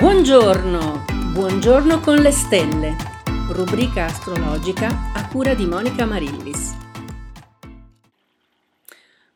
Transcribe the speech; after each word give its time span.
Buongiorno, 0.00 1.04
buongiorno 1.34 2.00
con 2.00 2.16
le 2.22 2.30
stelle, 2.30 2.96
rubrica 3.52 4.06
astrologica 4.06 5.12
a 5.12 5.28
cura 5.28 5.52
di 5.52 5.66
Monica 5.66 6.06
Marillis. 6.06 6.74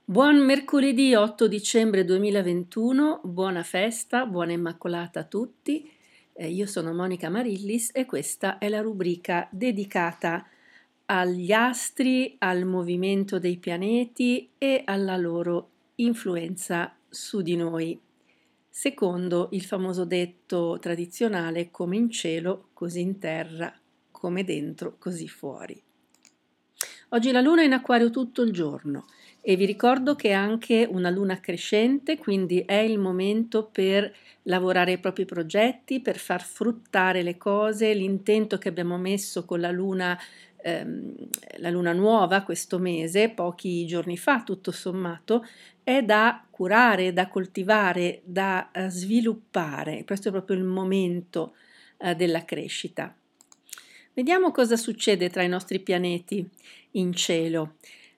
Buon 0.03 0.43
mercoledì 0.43 1.15
8 1.15 1.49
dicembre 1.49 2.07
2021, 2.07 3.21
buona 3.25 3.63
festa, 3.63 4.25
buona 4.25 4.53
immacolata 4.53 5.21
a 5.21 5.25
tutti. 5.25 5.87
Eh, 6.33 6.49
io 6.49 6.65
sono 6.65 6.95
Monica 6.95 7.29
Marillis 7.29 7.91
e 7.93 8.07
questa 8.07 8.57
è 8.57 8.71
la 8.71 8.81
rubrica 8.81 9.47
dedicata 9.51 10.47
agli 11.05 11.53
astri, 11.53 12.37
al 12.39 12.65
movimento 12.65 13.39
dei 13.39 13.59
pianeti 13.59 14.49
e 14.57 14.81
alla 14.87 15.19
loro 15.19 15.69
influenza 15.97 16.97
su 17.11 17.43
di 17.43 17.55
noi 17.55 18.01
secondo 18.77 19.51
il 19.53 19.63
famoso 19.63 20.05
detto 20.05 20.79
tradizionale 20.81 21.71
come 21.71 21.95
in 21.95 22.11
cielo, 22.11 22.71
così 22.73 23.03
in 23.03 23.21
terra, 23.21 23.73
come 24.11 24.43
dentro, 24.43 24.97
così 24.99 25.29
fuori. 25.29 25.81
Oggi 27.11 27.31
la 27.31 27.41
luna 27.41 27.63
è 27.63 27.67
in 27.67 27.73
acquario 27.73 28.11
tutto 28.11 28.43
il 28.43 28.51
giorno 28.51 29.07
e 29.41 29.55
vi 29.55 29.65
ricordo 29.65 30.17
che 30.17 30.31
è 30.31 30.33
anche 30.33 30.89
una 30.91 31.09
luna 31.09 31.39
crescente, 31.39 32.19
quindi 32.19 32.65
è 32.67 32.79
il 32.79 32.99
momento 32.99 33.65
per 33.65 34.13
lavorare 34.43 34.93
i 34.93 34.99
propri 34.99 35.25
progetti, 35.25 36.01
per 36.01 36.19
far 36.19 36.43
fruttare 36.43 37.23
le 37.23 37.37
cose, 37.37 37.95
l'intento 37.95 38.59
che 38.59 38.69
abbiamo 38.69 38.99
messo 38.99 39.45
con 39.45 39.61
la 39.61 39.71
luna 39.71 40.19
ehm, 40.65 41.15
la 41.59 41.71
luna 41.71 41.93
nuova 41.93 42.43
questo 42.43 42.79
mese, 42.79 43.29
pochi 43.29 43.87
giorni 43.87 44.17
fa 44.17 44.43
tutto 44.43 44.73
sommato, 44.73 45.45
è 45.85 46.03
da 46.03 46.45
curare, 46.51 47.13
da 47.13 47.29
coltivare, 47.29 48.23
da 48.25 48.71
uh, 48.75 48.89
sviluppare. 48.89 50.05
Questo 50.05 50.29
è 50.29 50.33
proprio 50.33 50.57
il 50.57 50.65
momento 50.65 51.55
uh, 51.99 52.15
della 52.15 52.45
crescita. 52.45 53.15
Vediamo 54.15 54.51
cosa 54.51 54.77
succede 54.77 55.29
tra 55.29 55.43
i 55.43 55.49
nostri 55.49 55.81
pianeti 55.81 56.49
in 56.93 57.13
cielo. 57.13 57.75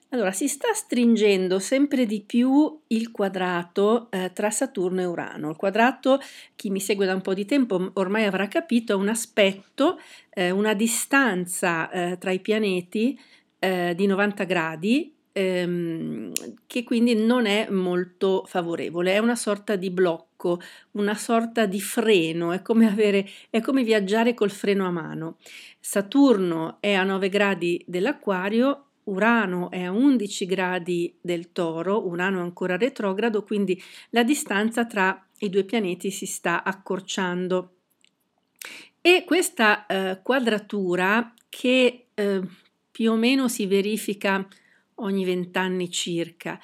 Allora, 0.09 0.31
si 0.31 0.47
sta 0.47 0.71
stringendo 0.73 1.59
sempre 1.59 2.05
di 2.05 2.21
più 2.21 2.79
il 2.87 3.11
quadrato 3.11 4.09
eh, 4.09 4.31
tra 4.31 4.49
Saturno 4.49 5.01
e 5.01 5.05
Urano. 5.05 5.49
Il 5.49 5.57
quadrato, 5.57 6.21
chi 6.55 6.69
mi 6.69 6.79
segue 6.79 7.05
da 7.05 7.13
un 7.13 7.21
po' 7.21 7.33
di 7.33 7.45
tempo 7.45 7.91
ormai 7.95 8.23
avrà 8.23 8.47
capito, 8.47 8.93
è 8.93 8.95
un 8.95 9.09
aspetto, 9.09 9.99
eh, 10.29 10.49
una 10.51 10.73
distanza 10.73 11.89
eh, 11.89 12.17
tra 12.17 12.31
i 12.31 12.39
pianeti 12.39 13.19
eh, 13.59 13.93
di 13.97 14.05
90 14.05 14.43
gradi 14.45 15.13
ehm, 15.37 16.31
che 16.65 16.83
quindi 16.83 17.13
non 17.13 17.45
è 17.45 17.69
molto 17.69 18.43
favorevole, 18.47 19.13
è 19.13 19.19
una 19.19 19.35
sorta 19.35 19.75
di 19.75 19.91
blocco, 19.91 20.59
una 20.91 21.13
sorta 21.13 21.67
di 21.67 21.79
freno, 21.79 22.51
è 22.51 22.63
come, 22.63 22.87
avere, 22.87 23.27
è 23.51 23.61
come 23.61 23.83
viaggiare 23.83 24.33
col 24.33 24.49
freno 24.49 24.87
a 24.87 24.91
mano. 24.91 25.37
Saturno 25.79 26.77
è 26.79 26.93
a 26.93 27.03
9 27.03 27.29
gradi 27.29 27.83
dell'acquario 27.85 28.81
Urano 29.07 29.71
è 29.71 29.83
a 29.83 29.91
11 29.91 30.45
gradi 30.45 31.15
del 31.21 31.53
toro, 31.53 32.05
Urano 32.05 32.39
è 32.39 32.41
ancora 32.41 32.75
retrogrado, 32.75 33.41
quindi 33.43 33.81
la 34.09 34.23
distanza 34.23 34.85
tra 34.85 35.25
i 35.39 35.49
due 35.49 35.63
pianeti 35.63 36.11
si 36.11 36.25
sta 36.25 36.61
accorciando. 36.61 37.75
E 38.99 39.23
questa 39.25 39.85
eh, 39.85 40.19
quadratura 40.21 41.33
che 41.47 42.07
eh, 42.13 42.41
più 42.91 43.11
o 43.11 43.15
meno 43.15 43.47
si 43.47 43.65
verifica 43.65 44.45
ogni 44.97 45.25
vent'anni 45.25 45.89
circa, 45.89 46.59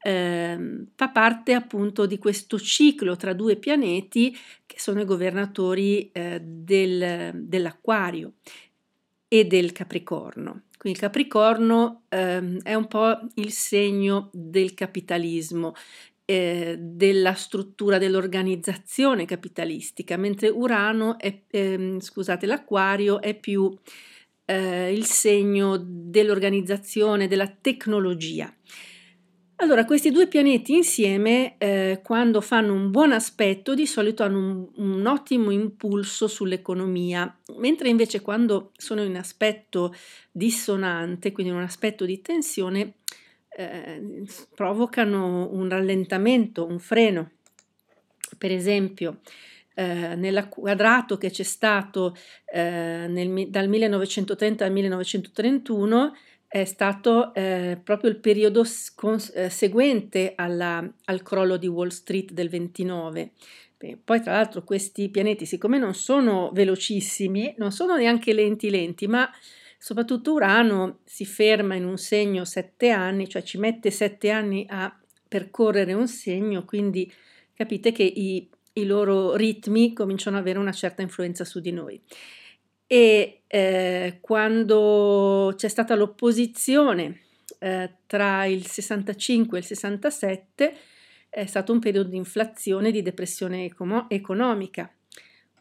eh, 0.00 0.86
fa 0.94 1.08
parte 1.08 1.52
appunto 1.52 2.06
di 2.06 2.18
questo 2.18 2.58
ciclo 2.58 3.16
tra 3.16 3.32
due 3.32 3.56
pianeti 3.56 4.36
che 4.64 4.78
sono 4.78 5.00
i 5.00 5.04
governatori 5.04 6.10
eh, 6.12 6.40
del, 6.40 7.32
dell'Acquario 7.34 8.34
e 9.26 9.44
del 9.44 9.72
Capricorno. 9.72 10.62
Quindi 10.78 11.00
il 11.00 11.04
Capricorno 11.04 12.02
ehm, 12.08 12.62
è 12.62 12.74
un 12.74 12.86
po' 12.86 13.18
il 13.34 13.50
segno 13.50 14.30
del 14.32 14.74
capitalismo, 14.74 15.74
eh, 16.24 16.76
della 16.78 17.34
struttura 17.34 17.98
dell'organizzazione 17.98 19.24
capitalistica, 19.24 20.16
mentre 20.16 20.48
Urano 20.48 21.18
è, 21.18 21.42
ehm, 21.48 21.98
scusate, 21.98 22.46
l'Aquario 22.46 23.20
è 23.20 23.34
più 23.34 23.74
eh, 24.50 24.90
il 24.92 25.04
segno 25.04 25.76
dell'organizzazione, 25.78 27.28
della 27.28 27.48
tecnologia. 27.48 28.50
Allora, 29.56 29.84
questi 29.84 30.10
due 30.10 30.26
pianeti 30.26 30.72
insieme, 30.72 31.56
eh, 31.58 32.00
quando 32.02 32.40
fanno 32.40 32.72
un 32.72 32.90
buon 32.90 33.12
aspetto, 33.12 33.74
di 33.74 33.86
solito 33.86 34.22
hanno 34.22 34.38
un, 34.38 34.68
un, 34.76 35.06
ottimo 35.06 35.50
impulso 35.50 36.28
sull'economia, 36.28 37.38
mentre 37.56 37.88
invece 37.88 38.22
quando 38.22 38.70
sono 38.76 39.02
in 39.02 39.16
aspetto 39.16 39.92
dissonante, 40.30 41.32
quindi 41.32 41.52
in 41.52 41.58
un 41.58 41.64
aspetto 41.64 42.04
di 42.04 42.22
tensione, 42.22 42.94
eh, 43.48 44.24
provocano 44.54 45.52
un 45.52 45.68
rallentamento, 45.68 46.64
un 46.64 46.78
freno. 46.78 47.32
Per 48.38 48.52
esempio, 48.52 49.18
eh, 49.78 50.16
nel 50.16 50.48
quadrato 50.48 51.16
che 51.16 51.30
c'è 51.30 51.44
stato 51.44 52.16
eh, 52.52 53.06
nel, 53.08 53.48
dal 53.48 53.68
1930 53.68 54.64
al 54.64 54.72
1931, 54.72 56.16
è 56.48 56.64
stato 56.64 57.32
eh, 57.32 57.78
proprio 57.84 58.10
il 58.10 58.18
periodo 58.18 58.64
scons- 58.64 59.30
eh, 59.36 59.48
seguente 59.50 60.32
alla, 60.34 60.84
al 61.04 61.22
crollo 61.22 61.56
di 61.56 61.68
Wall 61.68 61.88
Street 61.90 62.32
del 62.32 62.48
29. 62.48 63.30
Beh, 63.76 63.98
poi 64.02 64.20
tra 64.20 64.32
l'altro 64.32 64.64
questi 64.64 65.10
pianeti, 65.10 65.46
siccome 65.46 65.78
non 65.78 65.94
sono 65.94 66.50
velocissimi, 66.52 67.54
non 67.58 67.70
sono 67.70 67.94
neanche 67.94 68.32
lenti 68.32 68.70
lenti, 68.70 69.06
ma 69.06 69.30
soprattutto 69.78 70.32
Urano 70.32 70.98
si 71.04 71.24
ferma 71.24 71.76
in 71.76 71.84
un 71.84 71.98
segno 71.98 72.44
sette 72.44 72.90
anni, 72.90 73.28
cioè 73.28 73.44
ci 73.44 73.58
mette 73.58 73.92
sette 73.92 74.30
anni 74.30 74.66
a 74.68 74.92
percorrere 75.28 75.92
un 75.92 76.08
segno, 76.08 76.64
quindi 76.64 77.12
capite 77.54 77.92
che 77.92 78.02
i, 78.02 78.48
i 78.80 78.86
loro 78.86 79.34
ritmi 79.36 79.92
cominciano 79.92 80.36
ad 80.36 80.42
avere 80.42 80.58
una 80.58 80.72
certa 80.72 81.02
influenza 81.02 81.44
su 81.44 81.60
di 81.60 81.72
noi. 81.72 82.00
E 82.86 83.42
eh, 83.46 84.18
quando 84.20 85.52
c'è 85.56 85.68
stata 85.68 85.94
l'opposizione 85.94 87.20
eh, 87.58 87.94
tra 88.06 88.44
il 88.46 88.66
65 88.66 89.58
e 89.58 89.60
il 89.60 89.66
67 89.66 90.76
è 91.28 91.46
stato 91.46 91.72
un 91.72 91.78
periodo 91.78 92.08
di 92.08 92.16
inflazione 92.16 92.88
e 92.88 92.92
di 92.92 93.02
depressione 93.02 93.66
econo- 93.66 94.08
economica. 94.08 94.90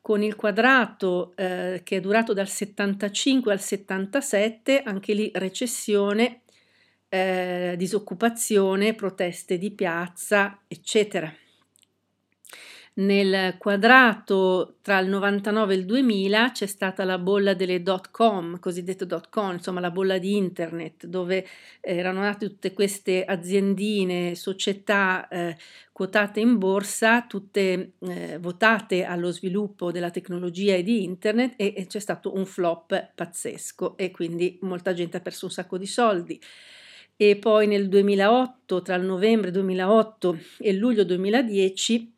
Con 0.01 0.23
il 0.23 0.35
quadrato 0.35 1.33
eh, 1.35 1.81
che 1.83 1.97
è 1.97 1.99
durato 1.99 2.31
dal 2.33 2.47
75 2.47 3.51
al 3.51 3.59
77 3.59 4.83
anche 4.83 5.13
lì 5.13 5.29
recessione 5.33 6.43
eh, 7.09 7.75
disoccupazione 7.77 8.93
proteste 8.93 9.57
di 9.57 9.71
piazza 9.71 10.61
eccetera 10.67 11.33
nel 12.97 13.57
quadrato 13.57 14.77
tra 14.81 14.99
il 14.99 15.09
99 15.09 15.73
e 15.73 15.77
il 15.77 15.85
2000 15.85 16.51
c'è 16.51 16.65
stata 16.65 17.03
la 17.03 17.19
bolla 17.19 17.53
delle 17.53 17.83
dot 17.83 18.09
com, 18.09 18.59
cosiddette 18.59 19.05
dot 19.05 19.29
com, 19.29 19.53
insomma 19.53 19.79
la 19.79 19.91
bolla 19.91 20.17
di 20.17 20.35
internet, 20.35 21.05
dove 21.05 21.45
erano 21.79 22.21
nate 22.21 22.47
tutte 22.47 22.73
queste 22.73 23.23
aziendine, 23.23 24.33
società 24.33 25.27
eh, 25.27 25.57
quotate 25.91 26.39
in 26.39 26.57
borsa, 26.57 27.23
tutte 27.27 27.93
eh, 27.99 28.37
votate 28.39 29.03
allo 29.03 29.31
sviluppo 29.31 29.91
della 29.91 30.09
tecnologia 30.09 30.73
e 30.73 30.83
di 30.83 31.03
internet 31.03 31.53
e, 31.57 31.73
e 31.77 31.85
c'è 31.85 31.99
stato 31.99 32.35
un 32.35 32.45
flop 32.45 33.11
pazzesco 33.13 33.95
e 33.97 34.09
quindi 34.09 34.57
molta 34.61 34.93
gente 34.93 35.17
ha 35.17 35.21
perso 35.21 35.45
un 35.45 35.51
sacco 35.51 35.77
di 35.77 35.87
soldi. 35.87 36.41
E 37.19 37.35
poi 37.35 37.65
nel 37.67 37.89
2008, 37.89 38.81
tra 38.83 38.95
il 38.95 39.03
novembre 39.03 39.49
2008 39.49 40.37
e 40.59 40.69
il 40.69 40.77
luglio 40.77 41.03
2010, 41.03 42.13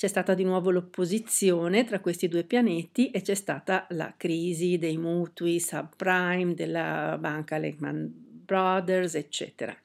c'è 0.00 0.08
stata 0.08 0.32
di 0.32 0.44
nuovo 0.44 0.70
l'opposizione 0.70 1.84
tra 1.84 2.00
questi 2.00 2.26
due 2.26 2.44
pianeti 2.44 3.10
e 3.10 3.20
c'è 3.20 3.34
stata 3.34 3.86
la 3.90 4.14
crisi 4.16 4.78
dei 4.78 4.96
mutui 4.96 5.60
subprime 5.60 6.54
della 6.54 7.18
banca 7.20 7.58
Lehman 7.58 8.10
Brothers, 8.10 9.16
eccetera. 9.16 9.76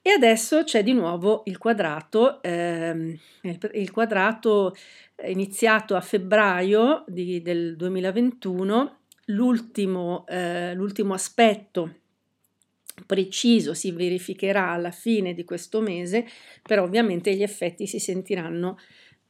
E 0.00 0.10
adesso 0.10 0.64
c'è 0.64 0.82
di 0.82 0.94
nuovo 0.94 1.42
il 1.44 1.58
quadrato, 1.58 2.42
ehm, 2.42 3.18
il 3.74 3.90
quadrato 3.90 4.74
iniziato 5.26 5.94
a 5.94 6.00
febbraio 6.00 7.04
di, 7.06 7.42
del 7.42 7.76
2021, 7.76 9.00
l'ultimo, 9.26 10.24
eh, 10.26 10.72
l'ultimo 10.72 11.12
aspetto 11.12 11.96
preciso 13.04 13.74
si 13.74 13.92
verificherà 13.92 14.70
alla 14.70 14.90
fine 14.90 15.34
di 15.34 15.44
questo 15.44 15.82
mese, 15.82 16.26
però 16.62 16.82
ovviamente 16.82 17.34
gli 17.34 17.42
effetti 17.42 17.86
si 17.86 17.98
sentiranno 17.98 18.78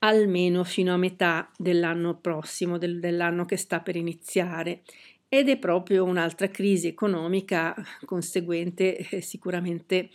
almeno 0.01 0.65
fino 0.65 0.93
a 0.95 0.97
metà 0.97 1.51
dell'anno 1.57 2.19
prossimo, 2.19 2.79
del, 2.79 3.01
dell'anno 3.01 3.45
che 3.45 3.57
sta 3.57 3.81
per 3.81 3.97
iniziare. 3.97 4.83
Ed 5.29 5.49
è 5.49 5.59
proprio 5.59 6.05
un'altra 6.05 6.49
crisi 6.49 6.87
economica 6.87 7.75
conseguente 8.05 8.97
eh, 8.97 9.21
sicuramente 9.21 10.11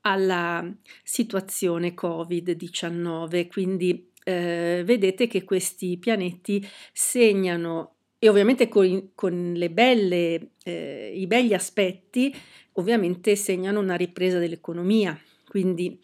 alla 0.00 0.68
situazione 1.02 1.94
Covid-19, 1.94 3.48
quindi 3.48 4.10
eh, 4.24 4.82
vedete 4.84 5.26
che 5.26 5.44
questi 5.44 5.98
pianeti 5.98 6.66
segnano 6.92 7.96
e 8.18 8.28
ovviamente 8.28 8.66
con, 8.68 9.10
con 9.14 9.56
belle, 9.70 10.50
eh, 10.64 11.12
i 11.14 11.26
begli 11.26 11.52
aspetti 11.52 12.34
ovviamente 12.72 13.36
segnano 13.36 13.80
una 13.80 13.94
ripresa 13.94 14.38
dell'economia, 14.38 15.18
quindi 15.48 15.98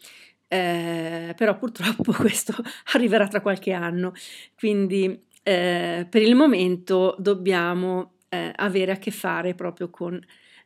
eh, 0.53 1.33
però 1.35 1.57
purtroppo 1.57 2.11
questo 2.13 2.53
arriverà 2.93 3.27
tra 3.27 3.41
qualche 3.41 3.71
anno, 3.71 4.13
quindi 4.55 5.19
eh, 5.41 6.05
per 6.07 6.21
il 6.21 6.35
momento 6.35 7.15
dobbiamo 7.17 8.13
eh, 8.29 8.51
avere 8.55 8.91
a 8.91 8.97
che 8.97 9.09
fare 9.09 9.55
proprio 9.55 9.89
con 9.89 10.23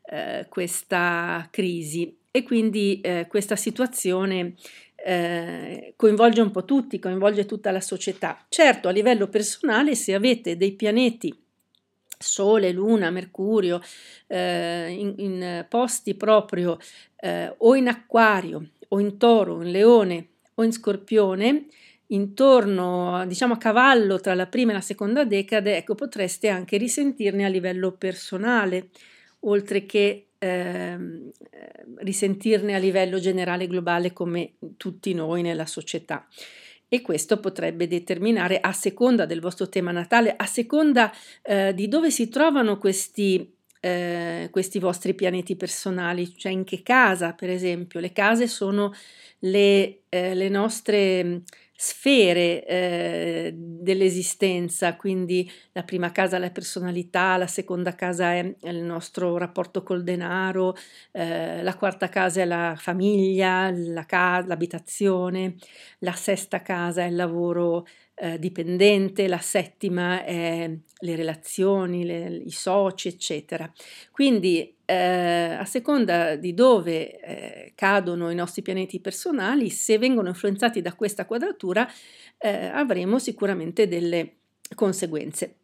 eh, 0.09 0.45
questa 0.49 1.47
crisi 1.49 2.17
e 2.29 2.43
quindi 2.43 2.99
eh, 2.99 3.27
questa 3.29 3.55
situazione 3.55 4.55
eh, 4.95 5.93
coinvolge 5.95 6.41
un 6.41 6.51
po' 6.51 6.65
tutti, 6.65 6.99
coinvolge 6.99 7.45
tutta 7.45 7.71
la 7.71 7.79
società. 7.81 8.45
Certo, 8.49 8.89
a 8.89 8.91
livello 8.91 9.29
personale, 9.29 9.95
se 9.95 10.13
avete 10.13 10.57
dei 10.57 10.73
pianeti 10.73 11.33
Sole, 12.19 12.71
Luna, 12.71 13.09
Mercurio, 13.09 13.79
eh, 14.27 14.89
in, 14.89 15.13
in, 15.17 15.65
posti 15.69 16.15
proprio 16.15 16.77
eh, 17.19 17.53
o 17.57 17.75
in 17.75 17.87
acquario 17.87 18.71
o 18.89 18.99
in 18.99 19.17
toro, 19.17 19.61
in 19.61 19.71
leone 19.71 20.27
o 20.55 20.63
in 20.63 20.71
scorpione, 20.71 21.67
intorno, 22.07 23.25
diciamo 23.27 23.53
a 23.53 23.57
cavallo 23.57 24.19
tra 24.19 24.33
la 24.33 24.47
prima 24.47 24.71
e 24.71 24.75
la 24.75 24.81
seconda 24.81 25.23
decade, 25.23 25.77
ecco, 25.77 25.95
potreste 25.95 26.47
anche 26.49 26.77
risentirne 26.77 27.45
a 27.45 27.49
livello 27.49 27.91
personale, 27.91 28.89
oltre 29.41 29.85
che 29.85 30.27
eh, 30.39 30.97
risentirne 31.97 32.75
a 32.75 32.79
livello 32.79 33.19
generale 33.19 33.67
globale 33.67 34.13
come 34.13 34.53
tutti 34.77 35.13
noi 35.13 35.41
nella 35.41 35.65
società. 35.65 36.25
E 36.89 37.01
questo 37.01 37.39
potrebbe 37.39 37.85
determinare, 37.87 38.59
a 38.61 38.71
seconda 38.71 39.25
del 39.25 39.41
vostro 39.41 39.67
tema 39.67 39.91
natale, 39.91 40.33
a 40.37 40.45
seconda 40.45 41.11
eh, 41.41 41.73
di 41.73 41.89
dove 41.89 42.11
si 42.11 42.29
trovano 42.29 42.77
questi, 42.77 43.56
eh, 43.87 44.49
questi 44.51 44.79
vostri 44.79 45.13
pianeti 45.13 45.55
personali, 45.55 46.35
cioè 46.37 46.51
in 46.51 46.63
che 46.63 46.83
casa, 46.83 47.33
per 47.33 47.49
esempio. 47.49 47.99
Le 47.99 48.11
case 48.11 48.47
sono 48.47 48.93
le, 49.39 50.01
eh, 50.09 50.33
le 50.33 50.49
nostre 50.49 51.43
sfere 51.79 52.65
eh, 52.65 53.53
dell'esistenza, 53.55 54.95
quindi 54.95 55.49
la 55.73 55.83
prima 55.83 56.11
casa 56.11 56.37
è 56.37 56.39
la 56.39 56.49
personalità, 56.49 57.37
la 57.37 57.45
seconda 57.47 57.93
casa 57.93 58.33
è 58.33 58.55
il 58.63 58.77
nostro 58.77 59.37
rapporto 59.37 59.83
col 59.83 60.03
denaro, 60.03 60.75
eh, 61.11 61.61
la 61.61 61.75
quarta 61.75 62.09
casa 62.09 62.41
è 62.41 62.45
la 62.45 62.75
famiglia, 62.77 63.69
la 63.71 64.05
casa, 64.05 64.47
l'abitazione, 64.47 65.55
la 65.99 66.13
sesta 66.13 66.61
casa 66.63 67.03
è 67.03 67.07
il 67.07 67.15
lavoro 67.15 67.85
eh, 68.19 68.39
dipendente, 68.39 69.27
la 69.27 69.37
settima 69.37 70.23
è 70.23 70.69
le 70.99 71.15
relazioni, 71.15 72.03
le, 72.03 72.41
i 72.45 72.51
soci, 72.51 73.09
eccetera. 73.09 73.71
Quindi 74.11 74.73
eh, 74.85 75.55
a 75.59 75.65
seconda 75.65 76.35
di 76.35 76.55
dove 76.55 77.19
eh, 77.19 77.71
cadono 77.75 78.31
i 78.31 78.35
nostri 78.35 78.63
pianeti 78.63 78.99
personali, 78.99 79.69
se 79.69 79.99
vengono 79.99 80.29
influenzati 80.29 80.81
da 80.81 80.93
questa 80.93 81.25
quadratura, 81.25 81.87
eh, 82.39 82.65
avremo 82.65 83.19
sicuramente 83.19 83.87
delle 83.87 84.33
conseguenze. 84.73 85.57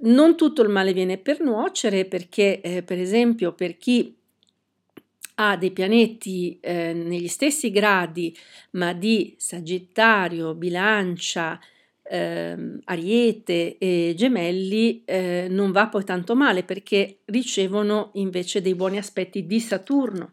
Non 0.00 0.36
tutto 0.36 0.60
il 0.60 0.68
male 0.68 0.92
viene 0.92 1.16
per 1.16 1.40
nuocere 1.40 2.04
perché, 2.04 2.60
eh, 2.60 2.82
per 2.82 2.98
esempio, 2.98 3.54
per 3.54 3.78
chi 3.78 4.14
ha 5.38 5.56
dei 5.56 5.70
pianeti 5.70 6.58
eh, 6.60 6.92
negli 6.92 7.28
stessi 7.28 7.70
gradi, 7.70 8.36
ma 8.72 8.92
di 8.92 9.34
Sagittario, 9.38 10.54
Bilancia, 10.54 11.58
eh, 12.08 12.78
Ariete 12.84 13.78
e 13.78 14.14
Gemelli 14.16 15.02
eh, 15.04 15.46
non 15.50 15.72
va 15.72 15.88
poi 15.88 16.04
tanto 16.04 16.34
male 16.34 16.62
perché 16.62 17.18
ricevono 17.26 18.10
invece 18.14 18.60
dei 18.60 18.74
buoni 18.74 18.98
aspetti 18.98 19.46
di 19.46 19.60
Saturno 19.60 20.30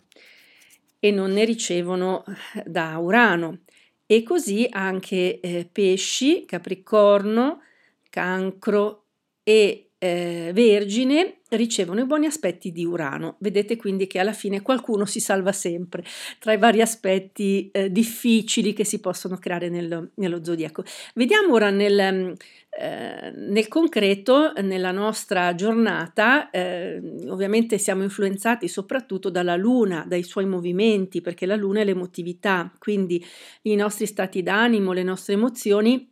e 0.99 1.11
non 1.11 1.31
ne 1.31 1.43
ricevono 1.43 2.23
eh, 2.25 2.63
da 2.65 2.97
Urano. 2.97 3.59
E 4.05 4.23
così 4.23 4.67
anche 4.69 5.39
eh, 5.39 5.67
Pesci, 5.71 6.45
Capricorno, 6.45 7.61
Cancro 8.09 9.05
e 9.43 9.92
eh, 10.03 10.51
Vergine 10.53 11.37
ricevono 11.51 12.01
i 12.01 12.05
buoni 12.05 12.25
aspetti 12.25 12.73
di 12.73 12.83
Urano. 12.83 13.37
Vedete 13.39 13.77
quindi 13.77 14.05
che 14.05 14.19
alla 14.19 14.33
fine 14.33 14.61
qualcuno 14.61 15.05
si 15.05 15.21
salva 15.21 15.53
sempre 15.53 16.03
tra 16.39 16.51
i 16.51 16.57
vari 16.57 16.81
aspetti 16.81 17.69
eh, 17.71 17.89
difficili 17.89 18.73
che 18.73 18.83
si 18.83 18.99
possono 18.99 19.37
creare 19.37 19.69
nello, 19.69 20.09
nello 20.15 20.43
zodiaco. 20.43 20.83
Vediamo 21.15 21.53
ora 21.53 21.69
nel, 21.69 22.13
mm, 22.13 22.31
eh, 22.77 23.31
nel, 23.33 23.67
concreto, 23.69 24.51
nella 24.61 24.91
nostra 24.91 25.55
giornata, 25.55 26.49
eh, 26.49 27.01
ovviamente 27.29 27.77
siamo 27.77 28.03
influenzati 28.03 28.67
soprattutto 28.67 29.29
dalla 29.29 29.55
Luna, 29.55 30.03
dai 30.05 30.23
suoi 30.23 30.45
movimenti, 30.45 31.21
perché 31.21 31.45
la 31.45 31.55
Luna 31.55 31.79
è 31.79 31.85
l'emotività, 31.85 32.69
quindi 32.77 33.25
i 33.61 33.75
nostri 33.75 34.05
stati 34.05 34.43
d'animo, 34.43 34.91
le 34.91 35.03
nostre 35.03 35.35
emozioni 35.35 36.11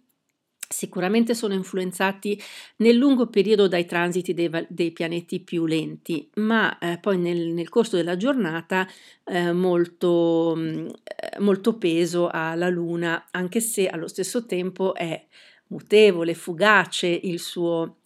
sicuramente 0.72 1.36
sono 1.36 1.54
influenzati 1.54 2.42
nel 2.78 2.96
lungo 2.96 3.28
periodo 3.28 3.68
dai 3.68 3.86
transiti 3.86 4.34
dei, 4.34 4.50
dei 4.70 4.92
pianeti 4.92 5.40
più 5.42 5.66
lenti, 5.66 6.30
ma 6.36 6.78
eh, 6.80 6.98
poi 7.00 7.18
nel, 7.18 7.50
nel, 7.50 7.70
corso 7.70 7.98
della 7.98 8.18
giornata 8.18 8.88
eh, 9.26 9.52
molto, 9.52 10.54
mm, 10.56 10.88
eh, 10.88 11.40
molto 11.40 11.78
peso 11.78 12.28
ha 12.28 12.56
la 12.56 12.70
Luna, 12.70 13.28
anche 13.32 13.60
se 13.60 13.88
allo 13.88 14.08
stesso 14.08 14.46
tempo 14.46 14.94
è 14.96 15.26
mutevole, 15.68 16.34
fugace 16.34 17.08
il 17.08 17.40
suo, 17.40 17.98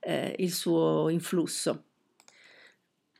eh, 0.00 0.34
il 0.38 0.52
suo 0.52 1.08
influsso. 1.08 1.84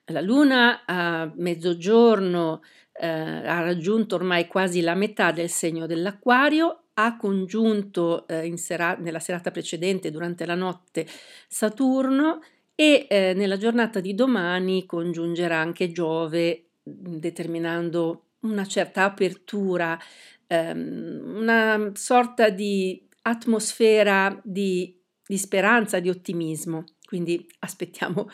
La 0.08 0.20
Luna 0.20 0.82
a 0.84 1.30
mezzogiorno 1.36 2.62
eh, 2.92 3.06
ha 3.06 3.60
raggiunto 3.60 4.14
ormai 4.14 4.46
quasi 4.46 4.80
la 4.82 4.94
metà 4.94 5.32
del 5.32 5.48
segno 5.48 5.86
dell'Aquario 5.86 6.83
ha 6.94 7.16
congiunto 7.16 8.26
eh, 8.28 8.56
sera- 8.56 8.96
nella 8.96 9.18
serata 9.18 9.50
precedente, 9.50 10.10
durante 10.10 10.46
la 10.46 10.54
notte, 10.54 11.06
Saturno 11.48 12.40
e 12.74 13.06
eh, 13.08 13.32
nella 13.34 13.56
giornata 13.56 14.00
di 14.00 14.14
domani 14.14 14.86
congiungerà 14.86 15.58
anche 15.58 15.92
Giove, 15.92 16.66
determinando 16.82 18.24
una 18.40 18.66
certa 18.66 19.04
apertura, 19.04 19.98
ehm, 20.46 21.36
una 21.36 21.90
sorta 21.94 22.50
di 22.50 23.06
atmosfera 23.22 24.38
di, 24.42 25.00
di 25.26 25.38
speranza, 25.38 26.00
di 26.00 26.10
ottimismo. 26.10 26.84
Quindi 27.04 27.46
aspettiamo 27.60 28.28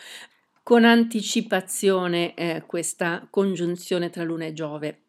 con 0.63 0.85
anticipazione 0.85 2.33
eh, 2.33 2.63
questa 2.65 3.27
congiunzione 3.29 4.09
tra 4.09 4.23
Luna 4.23 4.45
e 4.45 4.53
Giove. 4.53 5.01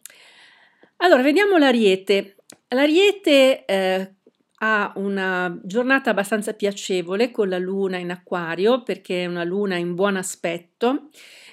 Allora, 0.97 1.23
vediamo 1.23 1.59
l'Ariete. 1.59 2.37
L'Ariete 2.73 3.65
eh, 3.65 4.15
ha 4.59 4.93
una 4.97 5.59
giornata 5.63 6.11
abbastanza 6.11 6.55
piacevole 6.55 7.31
con 7.31 7.49
la 7.49 7.59
luna 7.59 7.99
in 7.99 8.11
acquario 8.11 8.83
perché 8.83 9.23
è 9.23 9.27
una 9.27 9.45
luna 9.45 9.77
in 9.77 9.95
buon 9.95 10.17
aspetto. 10.17 11.09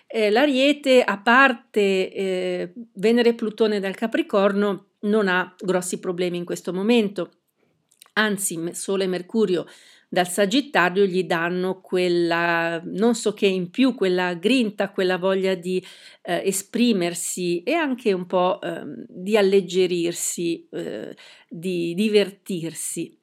Eh, 0.08 0.30
L'Ariete, 0.30 1.04
a 1.04 1.20
parte 1.20 2.14
eh, 2.14 2.74
Venere 2.94 3.30
e 3.30 3.34
Plutone 3.36 3.80
dal 3.80 3.96
Capricorno, 3.96 4.92
non 5.02 5.28
ha 5.28 5.56
grossi 5.58 6.00
problemi 6.00 6.38
in 6.38 6.46
questo 6.46 6.74
momento. 6.74 7.32
Anzi, 8.14 8.74
Sole 8.74 9.06
e 9.06 9.08
Mercurio 9.08 9.66
dal 10.10 10.28
Sagittario 10.28 11.06
gli 11.06 11.24
danno 11.24 11.82
quella, 11.82 12.82
non 12.84 13.14
so 13.14 13.34
che 13.34 13.46
in 13.46 13.70
più, 13.70 13.94
quella 13.94 14.34
grinta, 14.34 14.90
quella 14.90 15.18
voglia 15.18 15.54
di 15.54 15.84
eh, 16.24 16.42
esprimersi 16.46 17.62
e 17.62 17.74
anche 17.74 18.12
un 18.12 18.26
po' 18.26 18.60
eh, 18.60 18.82
di 19.08 19.38
alleggerirsi, 19.38 20.68
eh, 20.72 21.16
di 21.48 21.94
divertirsi. 21.94 23.16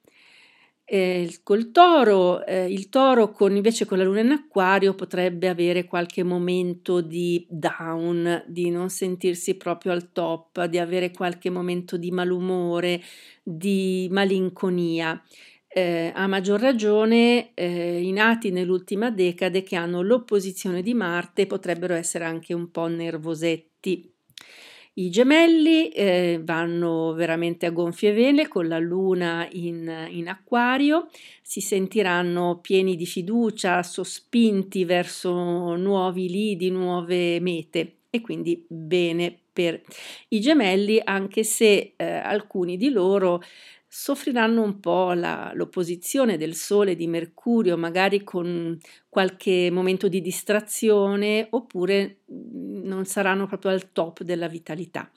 Eh, 0.88 1.40
col 1.42 1.72
toro, 1.72 2.46
eh, 2.46 2.70
il 2.70 2.88
toro 2.88 3.32
con, 3.32 3.56
invece 3.56 3.86
con 3.86 3.98
la 3.98 4.04
luna 4.04 4.20
in 4.20 4.30
acquario 4.30 4.94
potrebbe 4.94 5.48
avere 5.48 5.84
qualche 5.84 6.22
momento 6.22 7.00
di 7.00 7.44
down, 7.50 8.44
di 8.46 8.70
non 8.70 8.88
sentirsi 8.88 9.56
proprio 9.56 9.90
al 9.90 10.12
top, 10.12 10.64
di 10.66 10.78
avere 10.78 11.10
qualche 11.10 11.50
momento 11.50 11.96
di 11.96 12.12
malumore, 12.12 13.02
di 13.42 14.06
malinconia 14.12 15.20
eh, 15.76 16.10
a 16.14 16.26
maggior 16.26 16.58
ragione 16.58 17.50
eh, 17.52 18.00
i 18.00 18.10
nati 18.10 18.50
nell'ultima 18.50 19.10
decade 19.10 19.62
che 19.62 19.76
hanno 19.76 20.00
l'opposizione 20.00 20.80
di 20.80 20.94
Marte 20.94 21.44
potrebbero 21.44 21.92
essere 21.92 22.24
anche 22.24 22.54
un 22.54 22.70
po' 22.70 22.86
nervosetti. 22.86 24.10
I 24.94 25.10
gemelli 25.10 25.90
eh, 25.90 26.40
vanno 26.42 27.12
veramente 27.12 27.66
a 27.66 27.70
gonfie 27.72 28.14
vele 28.14 28.48
con 28.48 28.68
la 28.68 28.78
luna 28.78 29.46
in, 29.52 30.06
in, 30.08 30.28
acquario, 30.28 31.10
si 31.42 31.60
sentiranno 31.60 32.60
pieni 32.62 32.96
di 32.96 33.04
fiducia, 33.04 33.82
sospinti 33.82 34.86
verso 34.86 35.76
nuovi 35.76 36.30
lidi, 36.30 36.70
nuove 36.70 37.38
mete 37.40 37.96
e 38.08 38.22
quindi 38.22 38.64
bene 38.66 39.40
per 39.52 39.82
i 40.28 40.40
gemelli 40.40 41.00
anche 41.04 41.42
se 41.42 41.92
eh, 41.96 42.04
alcuni 42.04 42.76
di 42.76 42.88
loro 42.88 43.42
soffriranno 43.98 44.62
un 44.62 44.78
po' 44.78 45.14
la, 45.14 45.52
l'opposizione 45.54 46.36
del 46.36 46.54
Sole 46.54 46.90
e 46.92 46.96
di 46.96 47.06
Mercurio, 47.06 47.78
magari 47.78 48.22
con 48.24 48.78
qualche 49.08 49.70
momento 49.72 50.08
di 50.08 50.20
distrazione 50.20 51.46
oppure 51.50 52.18
mm, 52.30 52.84
non 52.84 53.06
saranno 53.06 53.46
proprio 53.46 53.70
al 53.70 53.92
top 53.92 54.22
della 54.22 54.48
vitalità. 54.48 55.10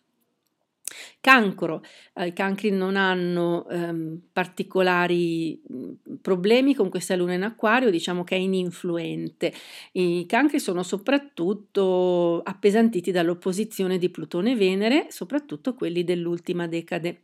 Cancro, 1.22 1.84
eh, 2.16 2.28
i 2.28 2.34
cancri 2.34 2.72
non 2.72 2.96
hanno 2.96 3.68
ehm, 3.70 4.22
particolari 4.32 5.62
mh, 5.68 6.18
problemi 6.22 6.74
con 6.74 6.90
questa 6.90 7.16
luna 7.16 7.34
in 7.34 7.44
acquario, 7.44 7.90
diciamo 7.90 8.24
che 8.24 8.36
è 8.36 8.40
ininfluente. 8.40 9.54
I 9.94 10.26
cancri 10.26 10.60
sono 10.60 10.82
soprattutto 10.84 12.42
appesantiti 12.44 13.12
dall'opposizione 13.12 13.98
di 13.98 14.10
Plutone 14.10 14.52
e 14.52 14.56
Venere, 14.56 15.08
soprattutto 15.10 15.74
quelli 15.74 16.04
dell'ultima 16.04 16.68
decade. 16.68 17.22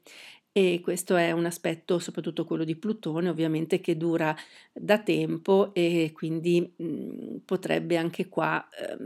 E 0.58 0.80
questo 0.82 1.18
è 1.18 1.32
un 1.32 1.46
aspetto, 1.46 2.00
soprattutto 2.00 2.46
quello 2.46 2.64
di 2.64 2.78
Plutone, 2.78 3.28
ovviamente 3.28 3.82
che 3.82 3.98
dura 3.98 4.34
da 4.72 5.00
tempo 5.00 5.74
e 5.74 6.12
quindi 6.14 6.74
mh, 6.78 7.40
potrebbe 7.44 7.98
anche 7.98 8.30
qua 8.30 8.66
eh, 8.70 8.98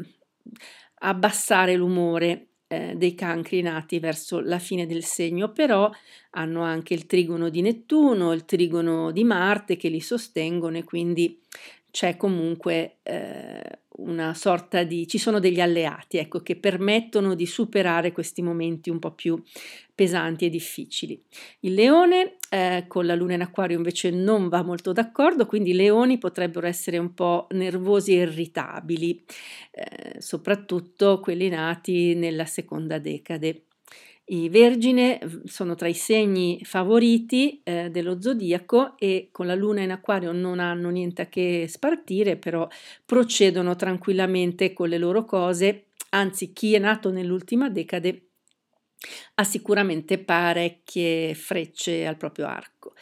abbassare 0.99 1.75
l'umore 1.75 2.49
eh, 2.67 2.93
dei 2.95 3.15
cancri 3.15 3.61
nati 3.63 3.97
verso 3.99 4.39
la 4.41 4.59
fine 4.59 4.85
del 4.85 5.03
segno, 5.03 5.51
però 5.51 5.89
hanno 6.31 6.61
anche 6.61 6.93
il 6.93 7.07
trigono 7.07 7.49
di 7.49 7.61
Nettuno, 7.61 8.31
il 8.33 8.45
trigono 8.45 9.11
di 9.11 9.23
Marte 9.23 9.75
che 9.75 9.89
li 9.89 10.01
sostengono 10.01 10.77
e 10.77 10.83
quindi 10.83 11.41
c'è 11.89 12.15
comunque 12.15 12.97
eh, 13.01 13.78
una 13.98 14.34
sorta 14.34 14.84
di 14.84 15.08
ci 15.08 15.17
sono 15.17 15.39
degli 15.39 15.60
alleati 15.60 16.17
ecco 16.17 16.41
che 16.41 16.55
permettono 16.55 17.34
di 17.34 17.46
superare 17.46 18.12
questi 18.12 18.41
momenti 18.41 18.89
un 18.89 19.00
po' 19.00 19.12
più 19.12 19.41
pesanti 19.93 20.46
e 20.46 20.50
difficili. 20.50 21.22
Il 21.62 21.74
leone 21.74 22.38
eh, 22.50 22.86
con 22.88 23.05
la 23.05 23.15
luna 23.15 23.34
in 23.34 23.41
acquario 23.41 23.75
invece 23.75 24.12
non 24.12 24.48
va 24.48 24.63
molto 24.63 24.93
d'accordo, 24.93 25.46
quindi 25.46 25.72
i 25.72 25.75
leoni 25.75 26.17
potrebbero 26.17 26.67
essere 26.67 26.98
un 26.98 27.13
po' 27.13 27.48
nervosi 27.51 28.13
e 28.13 28.22
irritabili, 28.22 29.25
eh, 29.72 30.22
soprattutto 30.22 31.19
quelli 31.19 31.50
nati 31.50 32.15
nella 32.15 32.46
seconda 32.46 32.98
decade. 32.98 33.63
I 34.31 34.48
Vergine 34.50 35.19
sono 35.45 35.74
tra 35.74 35.88
i 35.88 35.95
segni 35.95 36.63
favoriti 36.63 37.62
eh, 37.63 37.89
dello 37.89 38.21
zodiaco 38.21 38.95
e 39.00 39.29
con 39.31 39.48
la 39.48 39.55
luna 39.55 39.81
in 39.81 39.89
acquario 39.89 40.31
non 40.31 40.59
hanno 40.59 40.89
niente 40.89 41.24
a 41.24 41.25
che 41.25 41.65
spartire, 41.67 42.38
però 42.38 42.67
procedono 43.03 43.75
tranquillamente 43.75 44.71
con 44.71 44.88
le 44.88 45.00
loro 45.00 45.25
cose, 45.25 45.88
anzi 46.09 46.53
chi 46.53 46.75
è 46.75 46.77
nato 46.77 47.09
nell'ultima 47.09 47.69
decade 47.69 48.25
ha 49.36 49.43
sicuramente 49.43 50.19
parecchie 50.19 51.33
frecce 51.33 52.05
al 52.05 52.17
proprio 52.17 52.45
arco 52.45 52.93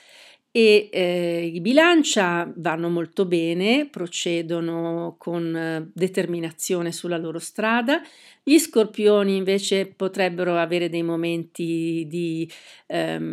e 0.57 0.89
eh, 0.91 1.51
i 1.53 1.61
bilancia 1.61 2.51
vanno 2.55 2.89
molto 2.89 3.25
bene, 3.27 3.87
procedono 3.91 5.13
con 5.19 5.55
eh, 5.55 5.91
determinazione 5.93 6.91
sulla 6.91 7.17
loro 7.17 7.37
strada, 7.37 8.01
gli 8.41 8.57
scorpioni 8.57 9.35
invece 9.35 9.85
potrebbero 9.85 10.57
avere 10.57 10.89
dei 10.89 11.03
momenti 11.03 12.05
di 12.07 12.49
ehm, 12.87 13.23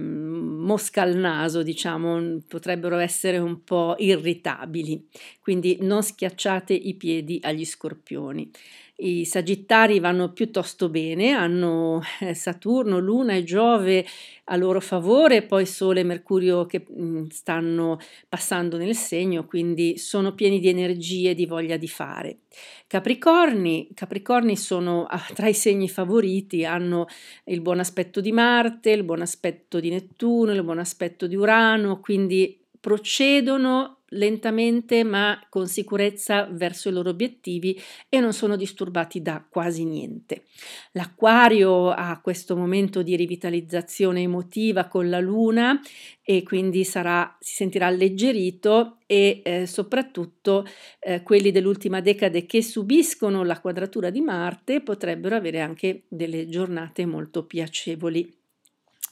mosca 0.66 1.00
al 1.00 1.16
naso, 1.16 1.62
diciamo, 1.62 2.42
potrebbero 2.46 2.98
essere 2.98 3.38
un 3.38 3.64
po' 3.64 3.94
irritabili, 3.96 5.08
quindi 5.40 5.78
non 5.80 6.02
schiacciate 6.02 6.74
i 6.74 6.92
piedi 6.92 7.38
agli 7.42 7.64
scorpioni. 7.64 8.50
I 8.96 9.24
Sagittari 9.24 9.98
vanno 9.98 10.32
piuttosto 10.32 10.88
bene, 10.88 11.32
hanno 11.32 12.00
eh, 12.20 12.32
Saturno, 12.32 13.00
Luna 13.00 13.34
e 13.34 13.42
Giove 13.42 14.06
a 14.44 14.56
loro 14.56 14.80
favore, 14.80 15.42
poi 15.42 15.66
Sole 15.66 16.00
e 16.00 16.04
Mercurio 16.04 16.64
che 16.66 16.86
mm, 16.88 17.26
stanno 17.26 17.98
passando 18.28 18.76
nel 18.76 18.94
segno, 18.94 19.46
quindi 19.46 19.98
sono 19.98 20.32
pieni 20.34 20.60
di 20.60 20.68
energie 20.68 21.30
e 21.30 21.34
di 21.34 21.44
voglia 21.44 21.76
di 21.76 21.88
fare. 21.88 22.38
Capricorni, 22.86 23.88
Capricorni 23.94 24.56
sono 24.56 25.06
ah, 25.06 25.26
tra 25.34 25.48
i 25.48 25.54
segni 25.54 25.88
favoriti, 25.88 26.64
hanno 26.64 27.06
il 27.46 27.60
buon 27.62 27.80
aspetto 27.80 28.20
di 28.20 28.30
Marte, 28.30 28.90
il 28.90 29.02
buon 29.02 29.22
aspetto 29.22 29.80
di 29.80 29.90
Nettuno, 29.90 30.52
il 30.52 30.62
buon 30.62 30.78
aspetto 30.78 31.26
di 31.26 31.34
Urano, 31.34 31.98
quindi 31.98 32.64
procedono 32.78 33.93
lentamente 34.08 35.02
ma 35.02 35.44
con 35.48 35.66
sicurezza 35.66 36.46
verso 36.50 36.88
i 36.88 36.92
loro 36.92 37.10
obiettivi 37.10 37.80
e 38.08 38.20
non 38.20 38.32
sono 38.32 38.56
disturbati 38.56 39.22
da 39.22 39.44
quasi 39.48 39.84
niente. 39.84 40.44
L'acquario 40.92 41.90
ha 41.90 42.20
questo 42.22 42.56
momento 42.56 43.02
di 43.02 43.16
rivitalizzazione 43.16 44.22
emotiva 44.22 44.86
con 44.86 45.08
la 45.08 45.20
luna 45.20 45.80
e 46.22 46.42
quindi 46.42 46.84
sarà, 46.84 47.36
si 47.40 47.54
sentirà 47.54 47.86
alleggerito 47.86 48.98
e 49.06 49.42
eh, 49.44 49.66
soprattutto 49.66 50.66
eh, 51.00 51.22
quelli 51.22 51.50
dell'ultima 51.50 52.00
decade 52.00 52.46
che 52.46 52.62
subiscono 52.62 53.42
la 53.44 53.60
quadratura 53.60 54.10
di 54.10 54.20
Marte 54.20 54.80
potrebbero 54.80 55.36
avere 55.36 55.60
anche 55.60 56.04
delle 56.08 56.48
giornate 56.48 57.04
molto 57.04 57.44
piacevoli. 57.44 58.43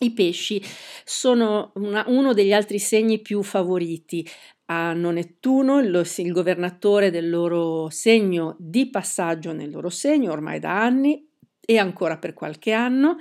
I 0.02 0.12
pesci 0.12 0.60
sono 1.04 1.70
una, 1.76 2.04
uno 2.08 2.32
degli 2.32 2.52
altri 2.52 2.80
segni 2.80 3.20
più 3.20 3.42
favoriti. 3.42 4.28
Hanno 4.64 5.10
Nettuno, 5.12 5.78
il, 5.78 6.10
il 6.16 6.32
governatore 6.32 7.10
del 7.10 7.30
loro 7.30 7.88
segno, 7.88 8.56
di 8.58 8.90
passaggio 8.90 9.52
nel 9.52 9.70
loro 9.70 9.90
segno 9.90 10.32
ormai 10.32 10.58
da 10.58 10.82
anni 10.82 11.24
e 11.60 11.78
ancora 11.78 12.18
per 12.18 12.34
qualche 12.34 12.72
anno. 12.72 13.16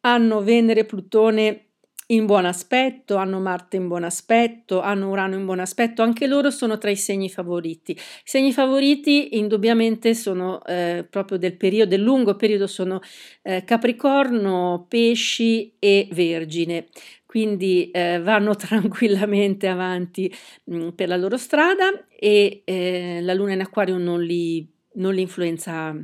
Hanno 0.00 0.42
Venere 0.42 0.86
Plutone 0.86 1.73
in 2.08 2.26
buon 2.26 2.44
aspetto, 2.44 3.16
hanno 3.16 3.40
Marte 3.40 3.76
in 3.76 3.88
buon 3.88 4.04
aspetto, 4.04 4.80
hanno 4.80 5.08
Urano 5.08 5.36
in 5.36 5.44
buon 5.44 5.60
aspetto, 5.60 6.02
anche 6.02 6.26
loro 6.26 6.50
sono 6.50 6.76
tra 6.76 6.90
i 6.90 6.96
segni 6.96 7.30
favoriti. 7.30 7.92
I 7.92 7.98
segni 8.22 8.52
favoriti 8.52 9.38
indubbiamente 9.38 10.14
sono 10.14 10.62
eh, 10.64 11.06
proprio 11.08 11.38
del 11.38 11.56
periodo, 11.56 11.90
del 11.90 12.02
lungo 12.02 12.36
periodo, 12.36 12.66
sono 12.66 13.00
eh, 13.42 13.64
Capricorno, 13.64 14.84
Pesci 14.88 15.76
e 15.78 16.08
Vergine. 16.12 16.86
Quindi 17.24 17.90
eh, 17.90 18.20
vanno 18.20 18.54
tranquillamente 18.56 19.66
avanti 19.66 20.32
mh, 20.64 20.76
mm, 20.76 20.88
per 20.90 21.08
la 21.08 21.16
loro 21.16 21.36
strada 21.36 22.06
e 22.08 22.62
eh, 22.64 23.20
la 23.22 23.34
luna 23.34 23.52
in 23.52 23.60
acquario 23.60 23.96
non 23.96 24.22
li, 24.22 24.70
non 24.94 25.14
li 25.14 25.22
influenza 25.22 25.96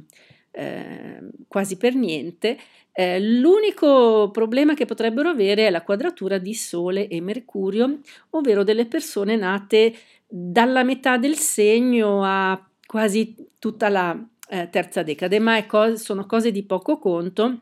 eh, 0.61 1.21
quasi 1.49 1.77
per 1.77 1.95
niente. 1.95 2.59
Eh, 2.93 3.19
l'unico 3.21 4.31
problema 4.31 4.75
che 4.75 4.85
potrebbero 4.85 5.31
avere 5.31 5.67
è 5.67 5.71
la 5.71 5.83
quadratura 5.83 6.39
di 6.39 6.55
Sole 6.55 7.09
e 7.09 7.21
Mercurio, 7.21 8.01
ovvero 8.31 8.63
delle 8.63 8.87
persone 8.87 9.37
nate 9.37 9.95
dalla 10.27 10.83
metà 10.83 11.17
del 11.17 11.37
segno 11.37 12.23
a 12.23 12.63
quasi 12.87 13.35
tutta 13.59 13.89
la 13.89 14.17
eh, 14.51 14.69
terza 14.71 15.03
decade, 15.03 15.39
ma 15.39 15.65
co- 15.67 15.97
sono 15.97 16.27
cose 16.27 16.51
di 16.51 16.63
poco 16.65 16.99
conto 16.99 17.61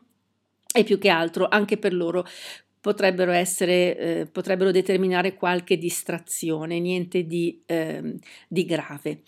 e 0.75 0.83
più 0.83 0.99
che 0.99 1.09
altro 1.09 1.47
anche 1.49 1.77
per 1.77 1.93
loro 1.93 2.25
potrebbero 2.81 3.31
essere, 3.31 3.97
eh, 3.97 4.25
potrebbero 4.25 4.71
determinare 4.71 5.33
qualche 5.35 5.77
distrazione, 5.77 6.79
niente 6.79 7.25
di, 7.25 7.61
eh, 7.65 8.15
di 8.47 8.65
grave. 8.65 9.21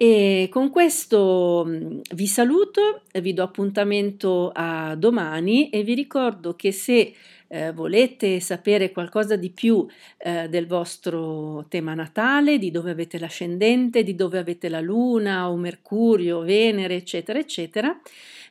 E 0.00 0.46
con 0.48 0.70
questo 0.70 1.64
mm, 1.66 2.00
vi 2.14 2.28
saluto, 2.28 3.02
vi 3.20 3.32
do 3.34 3.42
appuntamento 3.42 4.52
a 4.54 4.94
domani 4.94 5.70
e 5.70 5.82
vi 5.82 5.94
ricordo 5.94 6.54
che 6.54 6.70
se 6.70 7.14
eh, 7.48 7.72
volete 7.72 8.38
sapere 8.38 8.92
qualcosa 8.92 9.34
di 9.34 9.50
più 9.50 9.84
eh, 10.18 10.48
del 10.48 10.68
vostro 10.68 11.66
tema 11.68 11.94
natale, 11.94 12.58
di 12.58 12.70
dove 12.70 12.92
avete 12.92 13.18
l'ascendente, 13.18 14.04
di 14.04 14.14
dove 14.14 14.38
avete 14.38 14.68
la 14.68 14.80
Luna 14.80 15.50
o 15.50 15.56
Mercurio, 15.56 16.42
Venere, 16.42 16.94
eccetera, 16.94 17.40
eccetera, 17.40 17.98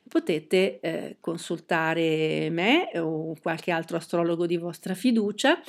potete 0.05 0.79
eh, 0.81 1.15
consultare 1.21 2.49
me 2.49 2.89
o 2.95 3.35
qualche 3.41 3.71
altro 3.71 3.95
astrologo 3.95 4.45
di 4.45 4.57
vostra 4.57 4.95
fiducia 4.95 5.61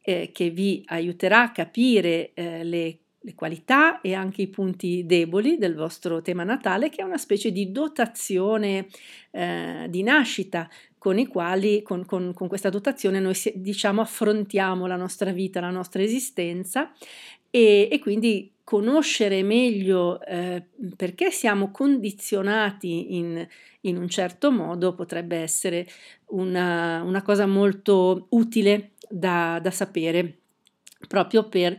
eh, 0.00 0.30
che 0.32 0.50
vi 0.50 0.84
aiuterà 0.86 1.42
a 1.42 1.50
capire 1.50 2.30
eh, 2.34 2.62
le 2.62 2.98
le 3.24 3.34
qualità 3.34 4.02
e 4.02 4.12
anche 4.12 4.42
i 4.42 4.48
punti 4.48 5.06
deboli 5.06 5.56
del 5.56 5.74
vostro 5.74 6.20
tema 6.20 6.44
natale, 6.44 6.90
che 6.90 7.00
è 7.00 7.04
una 7.04 7.16
specie 7.16 7.50
di 7.50 7.72
dotazione 7.72 8.86
eh, 9.30 9.86
di 9.88 10.02
nascita 10.02 10.68
con 10.98 11.18
i 11.18 11.26
quali, 11.26 11.82
con, 11.82 12.04
con, 12.04 12.34
con 12.34 12.48
questa 12.48 12.68
dotazione, 12.68 13.20
noi 13.20 13.34
diciamo 13.54 14.02
affrontiamo 14.02 14.86
la 14.86 14.96
nostra 14.96 15.32
vita, 15.32 15.60
la 15.60 15.70
nostra 15.70 16.02
esistenza 16.02 16.92
e, 17.50 17.88
e 17.90 17.98
quindi 17.98 18.52
conoscere 18.62 19.42
meglio 19.42 20.20
eh, 20.22 20.62
perché 20.96 21.30
siamo 21.30 21.70
condizionati 21.70 23.16
in, 23.16 23.46
in, 23.82 23.96
un 23.96 24.08
certo 24.08 24.50
modo 24.50 24.94
potrebbe 24.94 25.36
essere 25.36 25.86
una, 26.26 27.02
una 27.02 27.22
cosa 27.22 27.46
molto 27.46 28.26
utile 28.30 28.92
da, 29.08 29.60
da 29.62 29.70
sapere 29.70 30.38
proprio 31.06 31.48
per 31.48 31.78